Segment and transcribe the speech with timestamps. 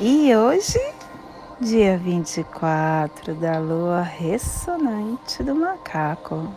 [0.00, 0.80] e hoje,
[1.60, 6.52] dia 24 da lua ressonante do macaco,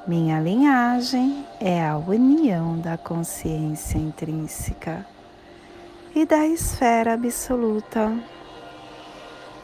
[0.04, 5.06] Minha linhagem é a união da consciência intrínseca
[6.12, 8.12] e da esfera absoluta.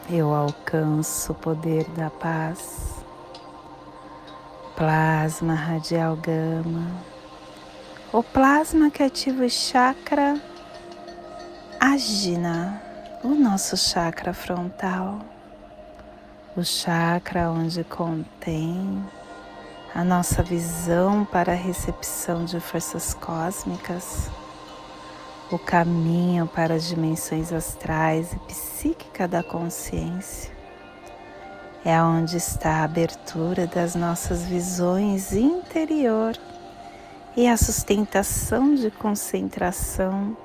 [0.09, 3.03] Eu alcanço o poder da paz.
[4.77, 6.89] Plasma radial gama.
[8.13, 10.41] O plasma que ativa o chakra
[11.81, 12.81] Agina,
[13.25, 15.34] o nosso chakra frontal
[16.55, 19.03] o chakra onde contém
[19.93, 24.29] a nossa visão para a recepção de forças cósmicas,
[25.51, 30.49] o caminho para as dimensões astrais e psíquica da consciência.
[31.83, 36.37] É onde está a abertura das nossas visões interior
[37.35, 40.37] e a sustentação de concentração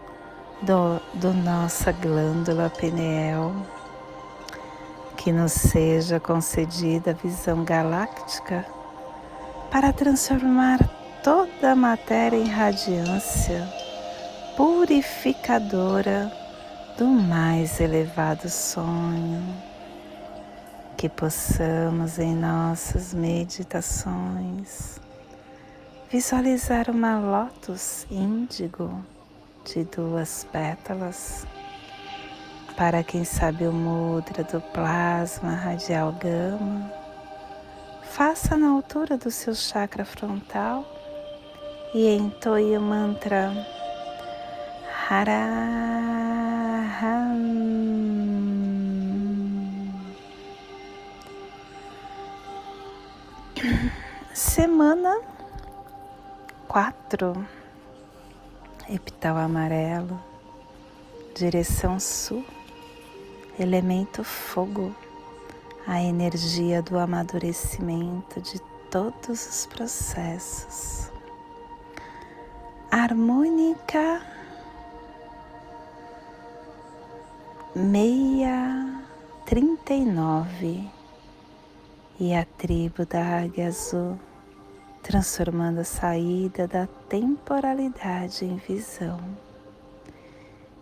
[0.60, 3.54] do, do nossa glândula pineal
[5.20, 8.64] que nos seja concedida a visão galáctica
[9.70, 10.78] para transformar
[11.22, 13.68] toda a matéria em radiância
[14.56, 16.32] purificadora
[16.96, 19.44] do mais elevado sonho.
[20.96, 24.98] Que possamos em nossas meditações
[26.10, 29.04] visualizar uma lótus índigo
[29.66, 31.46] de duas pétalas
[32.80, 36.90] para quem sabe o mudra do plasma radial gama,
[38.04, 40.82] faça na altura do seu chakra frontal
[41.92, 43.52] e entoie o mantra
[45.10, 45.60] Haraham.
[54.32, 55.20] Semana
[56.66, 57.46] 4,
[58.88, 60.18] epital amarelo,
[61.34, 62.42] direção sul
[63.62, 64.94] elemento fogo,
[65.86, 68.58] a energia do amadurecimento de
[68.90, 71.10] todos os processos.
[72.90, 74.22] Harmônica
[77.74, 79.04] meia
[79.44, 80.90] trinta e nove
[82.18, 84.18] e a tribo da águia azul
[85.02, 89.20] transformando a saída da temporalidade em visão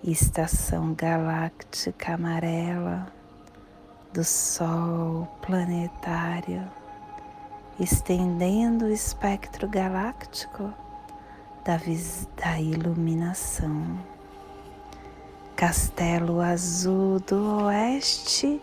[0.05, 3.13] estação galáctica amarela
[4.13, 6.63] do Sol planetário,
[7.81, 10.73] estendendo o espectro galáctico
[11.65, 11.81] da,
[12.37, 13.99] da iluminação.
[15.57, 18.63] Castelo Azul do Oeste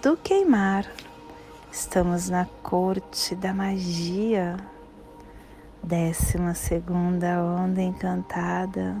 [0.00, 0.90] do Queimar.
[1.70, 4.56] Estamos na corte da magia,
[5.82, 8.96] décima segunda onda encantada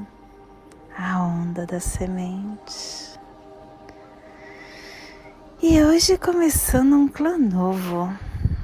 [0.96, 3.18] a onda da semente.
[5.62, 8.12] E hoje começando um clã novo,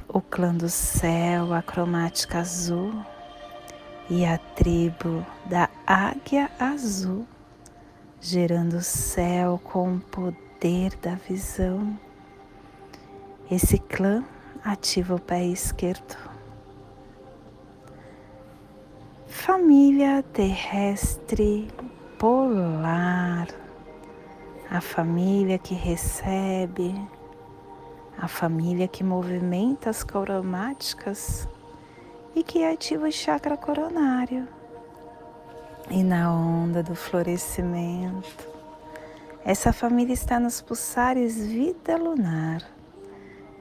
[0.07, 3.05] o clã do céu, a cromática azul
[4.09, 7.27] e a tribo da águia azul,
[8.19, 11.97] gerando o céu com o poder da visão.
[13.49, 14.23] Esse clã
[14.63, 16.17] ativa o pé esquerdo.
[19.27, 21.67] Família terrestre
[22.17, 23.47] polar,
[24.69, 26.95] a família que recebe,
[28.17, 31.47] a família que movimenta as cromáticas
[32.35, 34.47] e que ativa o chakra coronário.
[35.89, 38.47] E na onda do florescimento,
[39.45, 42.61] essa família está nos pulsares vida lunar,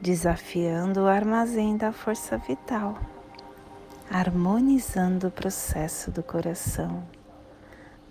[0.00, 2.98] desafiando o armazém da força vital,
[4.10, 7.04] harmonizando o processo do coração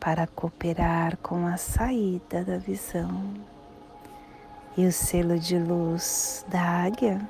[0.06, 3.34] para cooperar com a saída da visão.
[4.78, 7.28] E o selo de luz da águia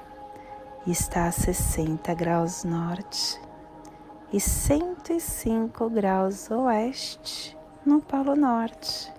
[0.85, 3.39] está a 60 graus norte
[4.33, 9.09] e 105 graus oeste no Polo Norte.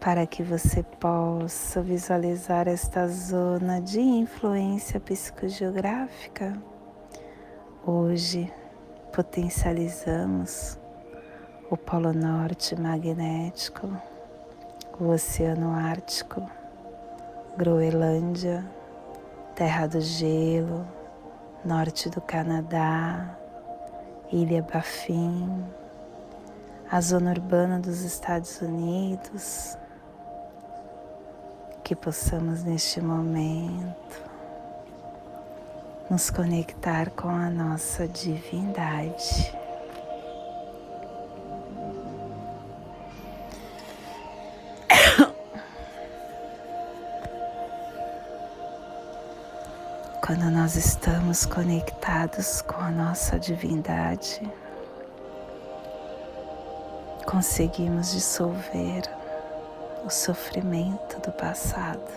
[0.00, 6.60] Para que você possa visualizar esta zona de influência psicogeográfica,
[7.86, 8.52] hoje
[9.12, 10.79] potencializamos
[11.70, 13.88] o Polo Norte magnético,
[14.98, 16.50] o Oceano Ártico,
[17.56, 18.68] Groenlândia,
[19.54, 20.84] Terra do Gelo,
[21.64, 23.38] Norte do Canadá,
[24.32, 25.64] Ilha Baffin,
[26.90, 29.78] a zona urbana dos Estados Unidos,
[31.84, 34.28] que possamos neste momento
[36.10, 39.59] nos conectar com a nossa divindade.
[50.30, 54.40] Quando nós estamos conectados com a nossa divindade,
[57.26, 59.02] conseguimos dissolver
[60.04, 62.12] o sofrimento do passado.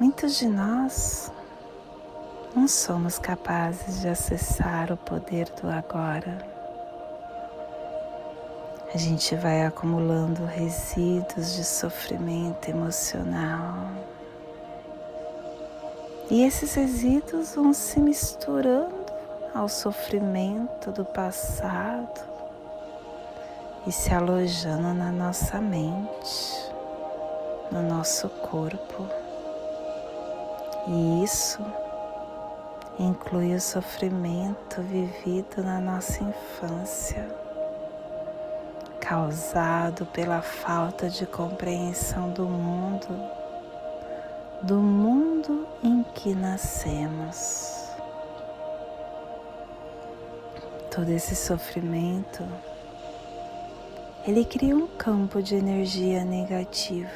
[0.00, 1.30] Muitos de nós
[2.52, 6.53] não somos capazes de acessar o poder do agora
[8.94, 13.90] a gente vai acumulando resíduos de sofrimento emocional.
[16.30, 19.12] E esses resíduos vão se misturando
[19.52, 22.20] ao sofrimento do passado
[23.84, 26.70] e se alojando na nossa mente,
[27.72, 29.08] no nosso corpo.
[30.86, 31.60] E isso
[32.96, 37.43] inclui o sofrimento vivido na nossa infância
[39.04, 43.08] causado pela falta de compreensão do mundo,
[44.62, 47.90] do mundo em que nascemos.
[50.90, 52.42] Todo esse sofrimento,
[54.26, 57.10] ele cria um campo de energia negativa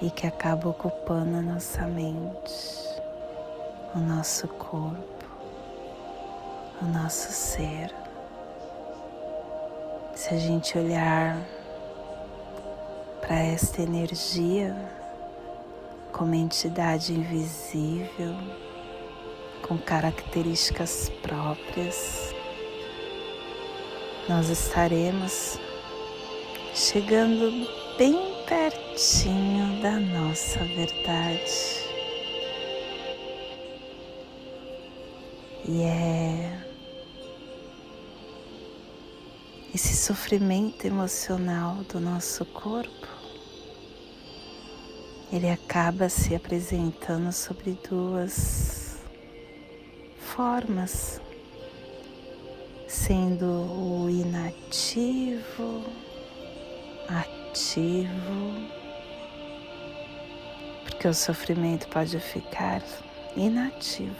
[0.00, 3.02] e que acaba ocupando a nossa mente,
[3.94, 5.26] o nosso corpo,
[6.80, 8.07] o nosso ser.
[10.18, 11.38] Se a gente olhar
[13.20, 14.74] para esta energia
[16.10, 18.34] como entidade invisível,
[19.62, 22.34] com características próprias,
[24.28, 25.56] nós estaremos
[26.74, 31.86] chegando bem pertinho da nossa verdade.
[35.64, 36.67] E é
[39.74, 43.06] esse sofrimento emocional do nosso corpo,
[45.30, 48.98] ele acaba se apresentando sobre duas
[50.16, 51.20] formas,
[52.86, 55.84] sendo o inativo,
[57.08, 58.54] ativo,
[60.84, 62.82] porque o sofrimento pode ficar
[63.36, 64.16] inativo.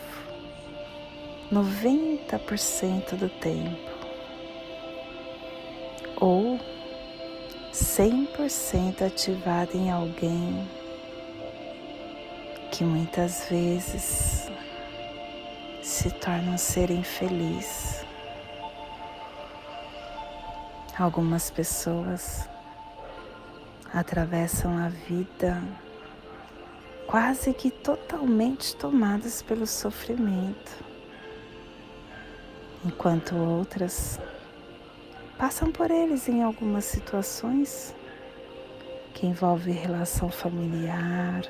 [1.50, 3.97] 90% do tempo
[6.20, 6.58] ou
[7.72, 10.68] 100% ativada em alguém
[12.72, 14.50] que muitas vezes
[15.82, 18.04] se torna um ser infeliz.
[20.98, 22.48] Algumas pessoas
[23.92, 25.62] atravessam a vida
[27.06, 30.72] quase que totalmente tomadas pelo sofrimento,
[32.84, 34.20] enquanto outras
[35.38, 37.94] passam por eles em algumas situações
[39.14, 41.42] que envolvem relação familiar,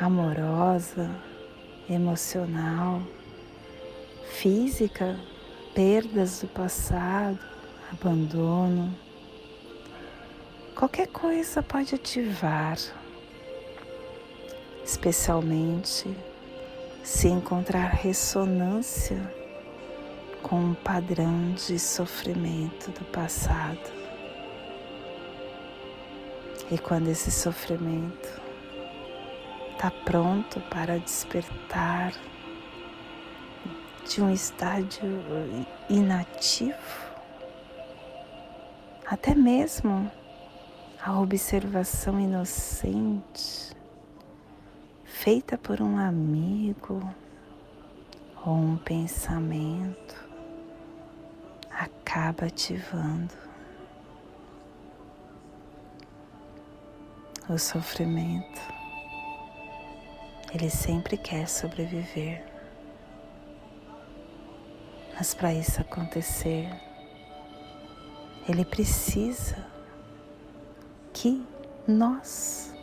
[0.00, 1.10] amorosa,
[1.90, 3.02] emocional,
[4.30, 5.18] física,
[5.74, 7.40] perdas do passado,
[7.92, 8.94] abandono.
[10.76, 12.78] Qualquer coisa pode ativar,
[14.84, 16.16] especialmente
[17.02, 19.37] se encontrar ressonância
[20.42, 23.98] com um padrão de sofrimento do passado.
[26.70, 28.40] E quando esse sofrimento
[29.72, 32.12] está pronto para despertar
[34.06, 35.22] de um estádio
[35.88, 36.74] inativo,
[39.06, 40.10] até mesmo
[41.02, 43.74] a observação inocente
[45.04, 47.00] feita por um amigo
[48.44, 50.27] ou um pensamento
[52.08, 53.34] acaba ativando
[57.50, 58.60] o sofrimento.
[60.54, 62.42] Ele sempre quer sobreviver.
[65.14, 66.70] Mas para isso acontecer,
[68.48, 69.66] ele precisa
[71.12, 71.46] que
[71.86, 72.74] nós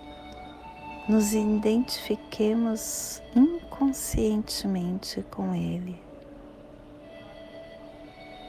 [1.09, 6.04] nos identifiquemos inconscientemente com ele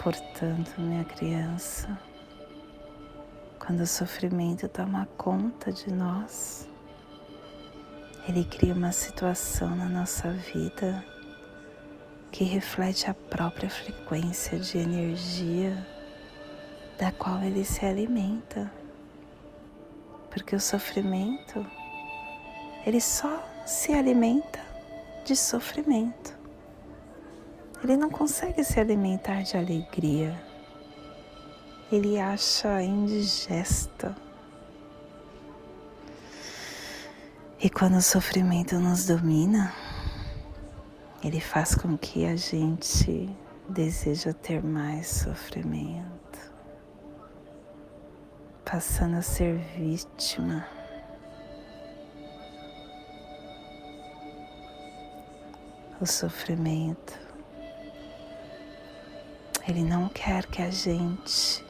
[0.07, 1.99] Portanto, minha criança,
[3.59, 6.69] quando o sofrimento toma conta de nós,
[8.29, 11.05] ele cria uma situação na nossa vida
[12.31, 15.85] que reflete a própria frequência de energia
[16.97, 18.71] da qual ele se alimenta.
[20.31, 21.67] Porque o sofrimento,
[22.87, 24.61] ele só se alimenta
[25.25, 26.46] de sofrimento.
[27.83, 30.37] Ele não consegue se alimentar de alegria
[31.91, 34.15] ele acha indigesta.
[37.61, 39.73] E quando o sofrimento nos domina,
[41.23, 43.29] ele faz com que a gente
[43.69, 46.53] deseja ter mais sofrimento,
[48.65, 50.67] passando a ser vítima.
[56.01, 57.19] O sofrimento,
[59.69, 61.65] ele não quer que a gente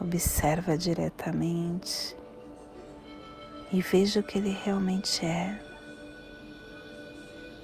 [0.00, 2.16] observa diretamente
[3.72, 5.60] e veja o que ele realmente é.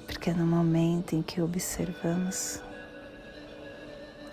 [0.07, 2.63] Porque no momento em que observamos,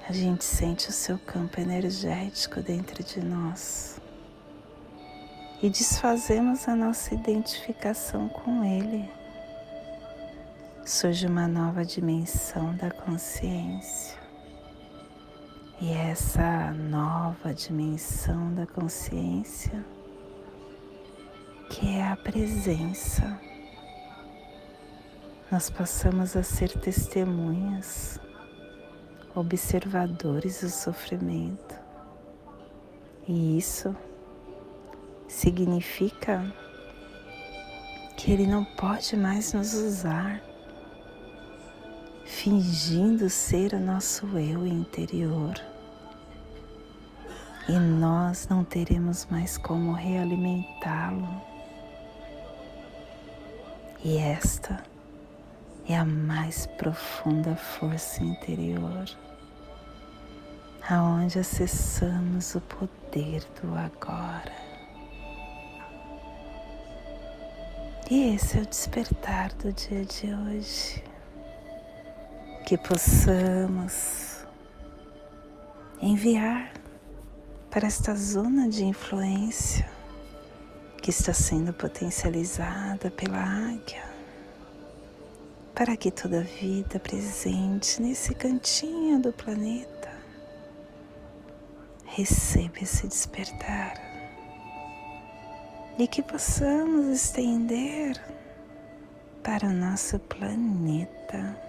[0.07, 3.99] a gente sente o seu campo energético dentro de nós
[5.63, 9.09] e desfazemos a nossa identificação com ele.
[10.85, 14.24] Surge uma nova dimensão da consciência.
[15.81, 19.85] E essa nova dimensão da consciência,
[21.69, 23.37] que é a presença,
[25.51, 28.19] nós passamos a ser testemunhas,
[29.35, 31.75] observadores do sofrimento.
[33.27, 33.93] E isso
[35.27, 36.53] significa
[38.15, 40.41] que ele não pode mais nos usar
[42.25, 45.53] fingindo ser o nosso eu interior.
[47.69, 51.41] E nós não teremos mais como realimentá-lo.
[54.03, 54.83] E esta
[55.87, 59.05] é a mais profunda força interior,
[60.87, 64.53] aonde acessamos o poder do agora.
[68.09, 71.14] E esse é o despertar do dia de hoje
[72.65, 74.43] que possamos
[76.01, 76.73] enviar
[77.69, 79.87] para esta zona de influência
[80.99, 84.03] que está sendo potencializada pela águia,
[85.75, 90.11] para que toda vida presente nesse cantinho do planeta
[92.05, 93.93] receba esse despertar
[95.99, 98.19] e que possamos estender
[99.43, 101.64] para o nosso planeta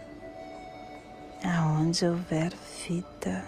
[1.44, 2.52] aonde houver
[2.86, 3.44] vida,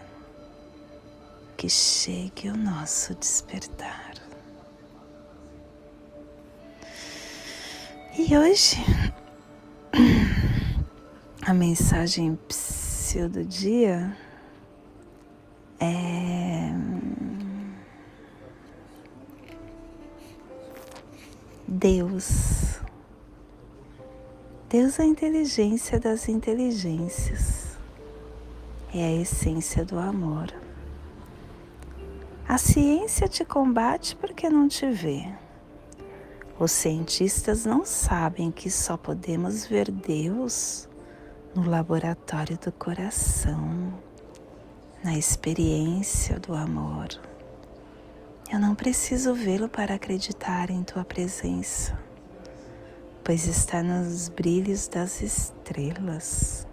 [1.57, 4.15] que chegue o nosso despertar.
[8.17, 8.77] E hoje,
[11.43, 12.39] a mensagem
[13.31, 14.17] do dia
[15.81, 16.73] é.
[21.67, 22.81] Deus.
[24.69, 27.58] Deus é a inteligência das inteligências
[28.95, 30.53] é a essência do amor.
[32.49, 35.29] A ciência te combate porque não te vê.
[36.59, 40.89] Os cientistas não sabem que só podemos ver Deus
[41.55, 43.93] no laboratório do coração,
[45.05, 47.09] na experiência do amor.
[48.51, 51.99] Eu não preciso vê-lo para acreditar em tua presença,
[53.23, 56.68] pois está nos brilhos das estrelas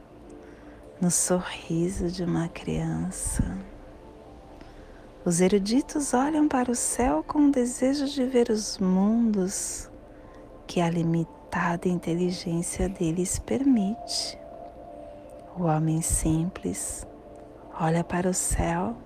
[1.06, 3.44] no sorriso de uma criança.
[5.24, 9.88] Os eruditos olham para o céu com o desejo de ver os mundos
[10.66, 14.36] que a limitada inteligência deles permite.
[15.56, 17.06] O homem simples
[17.80, 18.98] olha para o céu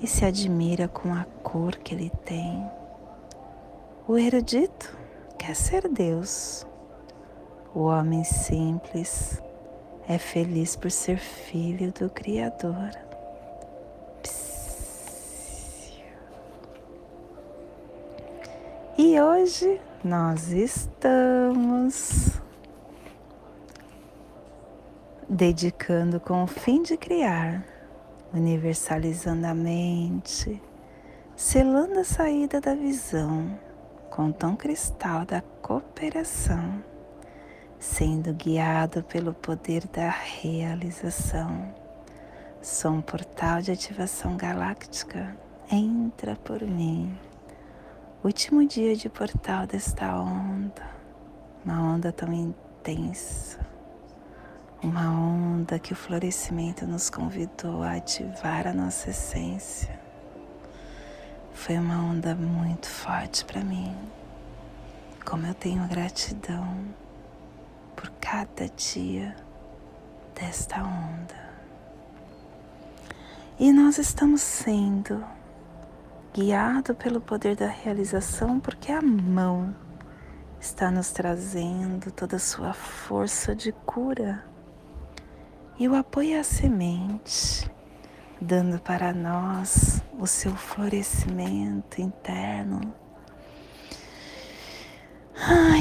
[0.00, 2.64] e se admira com a cor que ele tem.
[4.06, 4.96] O erudito
[5.36, 6.64] quer ser Deus.
[7.74, 9.42] O homem simples
[10.08, 12.90] é feliz por ser filho do Criador.
[18.96, 22.40] E hoje nós estamos
[25.28, 27.62] dedicando com o fim de criar,
[28.32, 30.60] universalizando a mente,
[31.36, 33.56] selando a saída da visão
[34.10, 36.82] com o tom cristal da cooperação,
[37.78, 41.72] sendo guiado pelo poder da realização.
[42.60, 45.36] Sou um portal de ativação galáctica.
[45.70, 47.16] Entra por mim.
[48.24, 50.90] Último dia de portal desta onda,
[51.64, 53.60] uma onda tão intensa,
[54.82, 60.00] uma onda que o florescimento nos convidou a ativar a nossa essência.
[61.52, 63.94] Foi uma onda muito forte para mim.
[65.24, 66.76] Como eu tenho gratidão
[67.98, 69.34] por cada dia
[70.32, 71.48] desta onda.
[73.58, 75.24] E nós estamos sendo
[76.32, 79.74] guiado pelo poder da realização, porque a mão
[80.60, 84.44] está nos trazendo toda a sua força de cura.
[85.76, 87.68] E o apoio é a semente,
[88.40, 92.94] dando para nós o seu florescimento interno.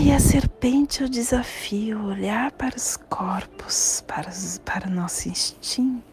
[0.04, 6.08] E a serpente o desafio, olhar para os corpos, para, os, para o nosso instinto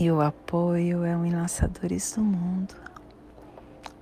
[0.00, 2.74] e o apoio é o Enlaçadores do Mundo,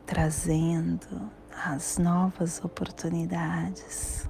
[0.07, 1.29] trazendo
[1.67, 4.29] as novas oportunidades.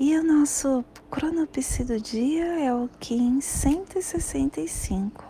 [0.00, 5.22] E o nosso cronopse do dia é o Kim 165,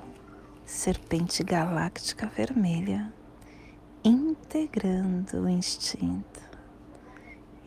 [0.64, 3.12] Serpente Galáctica Vermelha,
[4.08, 6.40] integrando o instinto.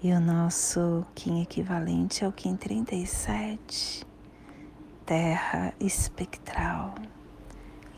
[0.01, 4.04] E o nosso Kim equivalente é o Kim 37,
[5.06, 6.95] terra espectral,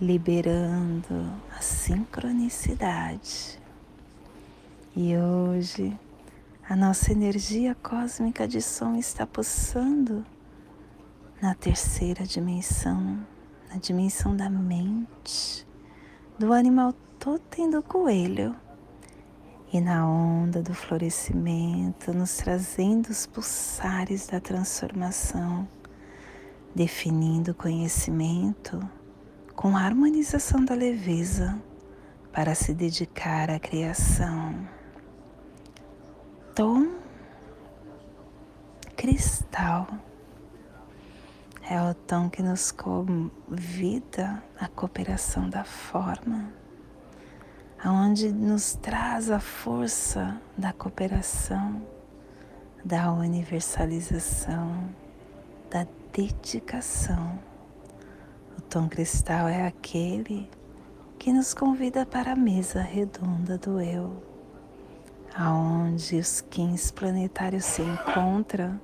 [0.01, 3.57] liberando a sincronicidade.
[4.93, 5.97] E hoje
[6.67, 10.25] a nossa energia cósmica de som está pulsando
[11.41, 13.25] na terceira dimensão,
[13.69, 15.65] na dimensão da mente,
[16.37, 18.53] do animal totem do coelho
[19.71, 25.65] e na onda do florescimento, nos trazendo os pulsares da transformação
[26.75, 28.77] definindo o conhecimento
[29.55, 31.57] com a harmonização da leveza
[32.33, 34.67] para se dedicar à criação.
[36.53, 36.89] Tom
[38.97, 39.87] cristal
[41.69, 46.51] é o tom que nos convida à cooperação da forma,
[47.83, 51.81] aonde nos traz a força da cooperação,
[52.83, 54.89] da universalização,
[55.69, 57.37] da dedicação.
[58.57, 60.49] O tom cristal é aquele
[61.19, 64.23] que nos convida para a mesa redonda do eu,
[65.35, 68.79] aonde os quins planetários se encontram,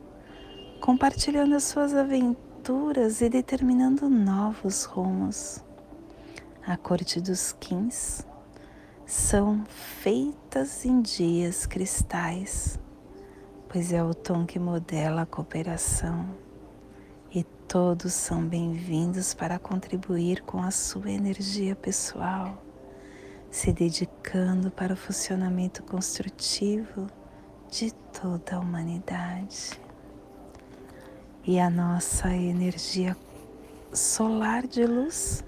[0.82, 5.64] compartilhando as suas aventuras e determinando novos rumos.
[6.68, 8.28] A corte dos quins
[9.12, 12.80] são feitas em dias cristais,
[13.68, 16.26] pois é o tom que modela a cooperação
[17.72, 22.60] Todos são bem-vindos para contribuir com a sua energia pessoal,
[23.52, 27.06] se dedicando para o funcionamento construtivo
[27.70, 29.80] de toda a humanidade.
[31.46, 33.16] E a nossa energia
[33.94, 35.46] solar de luz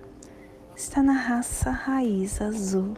[0.75, 2.93] está na raça raiz azul,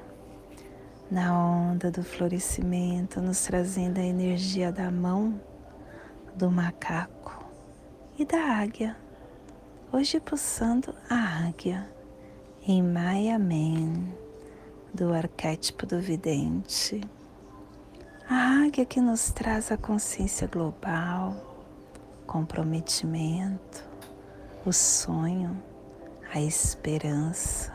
[1.13, 5.39] na onda do florescimento, nos trazendo a energia da mão,
[6.35, 7.45] do macaco
[8.17, 8.97] e da águia
[9.95, 11.87] Hoje pulsando a águia
[12.65, 14.11] em Maya Man,
[14.91, 16.99] do arquétipo do vidente.
[18.27, 21.35] A águia que nos traz a consciência global,
[22.25, 23.85] comprometimento,
[24.65, 25.61] o sonho,
[26.33, 27.71] a esperança,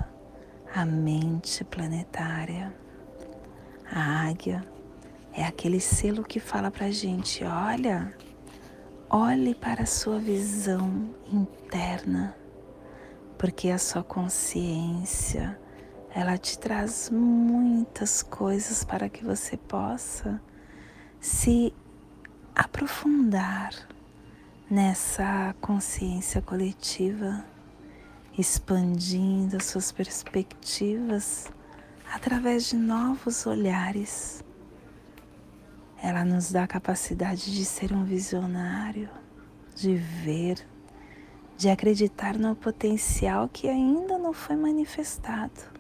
[0.75, 2.75] a mente planetária.
[3.91, 4.65] A águia
[5.33, 8.15] é aquele selo que fala pra gente: olha,
[9.11, 12.37] Olhe para a sua visão interna,
[13.39, 15.59] porque a sua consciência,
[16.15, 20.39] ela te traz muitas coisas para que você possa
[21.19, 21.73] se
[22.55, 23.73] aprofundar
[24.71, 27.43] nessa consciência coletiva,
[28.37, 31.51] expandindo as suas perspectivas
[32.13, 34.45] através de novos olhares
[36.01, 39.11] ela nos dá a capacidade de ser um visionário,
[39.75, 40.65] de ver,
[41.57, 45.77] de acreditar no potencial que ainda não foi manifestado.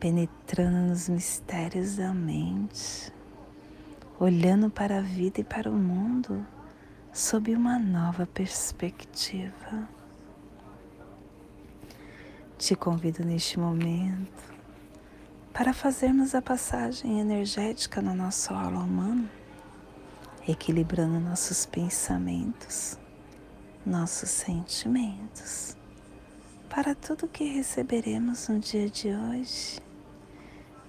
[0.00, 3.12] penetrando nos mistérios da mente,
[4.18, 6.44] olhando para a vida e para o mundo
[7.12, 9.88] sob uma nova perspectiva.
[12.58, 14.51] Te convido neste momento
[15.52, 19.28] para fazermos a passagem energética no nosso aula humano,
[20.48, 22.98] equilibrando nossos pensamentos,
[23.84, 25.76] nossos sentimentos,
[26.70, 29.78] para tudo que receberemos no dia de hoje,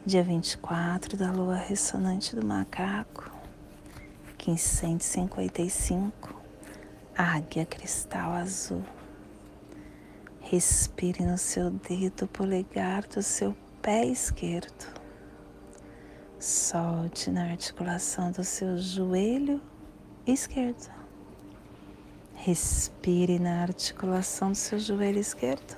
[0.06, 3.30] dia 24 da lua ressonante do macaco,
[4.47, 6.41] 1555,
[7.17, 8.84] águia cristal azul.
[10.39, 14.88] Respire no seu dedo polegar do seu pé esquerdo.
[16.39, 19.62] Solte na articulação do seu joelho
[20.26, 20.89] esquerdo.
[22.34, 25.78] Respire na articulação do seu joelho esquerdo.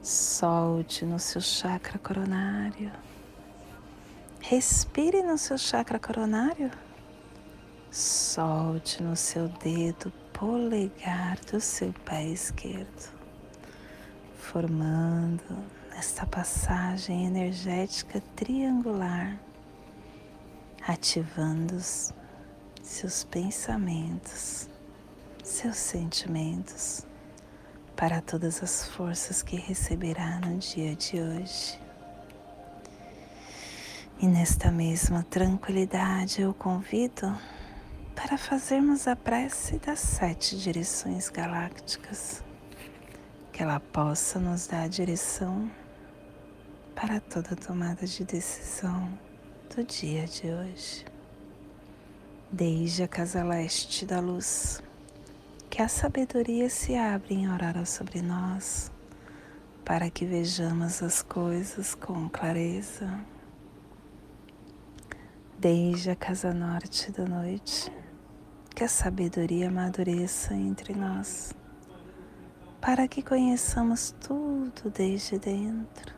[0.00, 2.92] Solte no seu chakra coronário.
[4.40, 6.70] Respire no seu chakra coronário.
[7.90, 13.12] Solte no seu dedo polegar do seu pé esquerdo,
[14.36, 19.36] formando esta passagem energética triangular,
[20.86, 21.76] ativando
[22.80, 24.68] seus pensamentos,
[25.42, 27.04] seus sentimentos
[27.96, 31.80] para todas as forças que receberá no dia de hoje.
[34.20, 37.36] E nesta mesma tranquilidade eu convido
[38.14, 42.44] para fazermos a prece das sete direções galácticas,
[43.52, 45.68] que ela possa nos dar a direção
[47.00, 49.08] para toda tomada de decisão
[49.72, 51.04] do dia de hoje.
[52.50, 54.82] Desde a casa leste da luz,
[55.70, 58.90] que a sabedoria se abre em aurora sobre nós,
[59.84, 63.24] para que vejamos as coisas com clareza.
[65.56, 67.92] Desde a casa norte da noite,
[68.74, 71.54] que a sabedoria amadureça entre nós,
[72.80, 76.17] para que conheçamos tudo desde dentro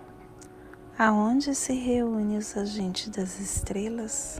[1.03, 4.39] aonde se reúnem os agentes das estrelas,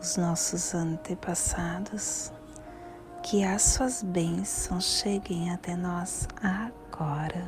[0.00, 2.30] os nossos antepassados,
[3.20, 7.44] que as suas bênçãos cheguem até nós agora,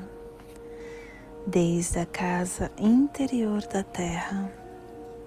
[1.47, 4.51] desde a casa interior da Terra,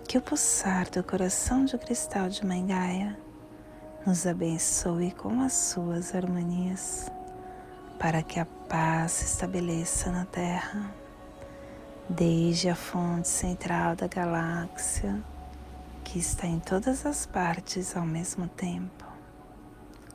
[0.06, 3.18] que o pulsar do coração de cristal de Mãe Gaia
[4.06, 7.10] nos abençoe com as suas harmonias,
[7.98, 11.07] para que a paz se estabeleça na Terra
[12.10, 15.22] desde a fonte central da galáxia,
[16.06, 19.06] que está em todas as partes ao mesmo tempo,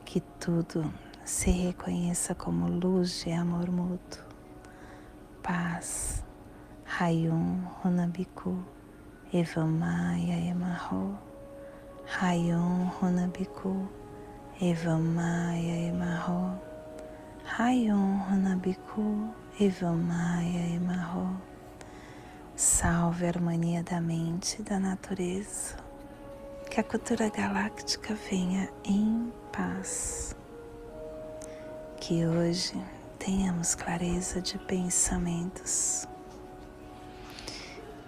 [0.03, 0.91] que tudo
[1.23, 4.23] se reconheça como luz de amor mútuo,
[5.43, 6.23] paz,
[6.83, 8.57] Rayum Runabiku,
[9.31, 11.15] Evamaya Emarro,
[12.07, 13.87] Rayum Runabiku,
[14.59, 16.59] Evamaya Emarro,
[17.45, 19.29] Rayum Runabiku,
[19.59, 21.52] Evamaya Emarro.
[22.55, 25.75] Salve a harmonia da mente e da natureza.
[26.69, 30.35] Que a cultura galáctica venha em paz.
[31.99, 32.79] Que hoje
[33.17, 36.07] tenhamos clareza de pensamentos.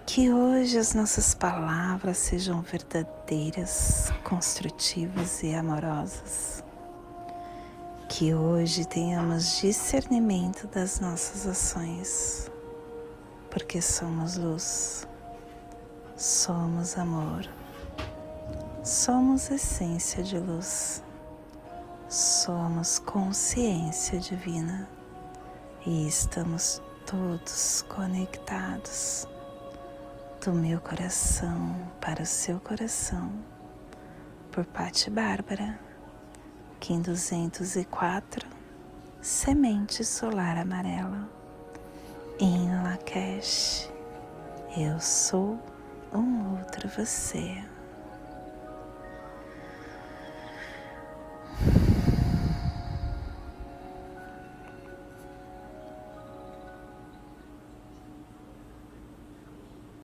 [0.06, 6.62] Que hoje as nossas palavras sejam verdadeiras, construtivas e amorosas.
[8.08, 12.48] Que hoje tenhamos discernimento das nossas ações
[13.56, 15.08] porque somos luz,
[16.14, 17.48] somos amor,
[18.84, 21.02] somos essência de luz,
[22.06, 24.86] somos consciência divina.
[25.86, 29.26] E estamos todos conectados
[30.44, 33.32] do meu coração para o seu coração.
[34.52, 35.80] Por Pati Bárbara,
[36.78, 38.46] Kim 204,
[39.22, 41.35] Semente Solar Amarela
[42.38, 43.90] em Lakesh,
[44.76, 45.58] eu sou
[46.12, 47.64] um outro você.